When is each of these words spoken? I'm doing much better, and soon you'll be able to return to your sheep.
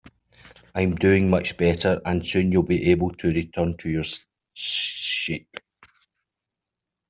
I'm 0.73 0.95
doing 0.95 1.29
much 1.29 1.57
better, 1.57 2.01
and 2.03 2.25
soon 2.25 2.51
you'll 2.51 2.63
be 2.63 2.89
able 2.89 3.11
to 3.11 3.27
return 3.27 3.77
to 3.77 3.87
your 3.91 4.03
sheep. 4.55 5.57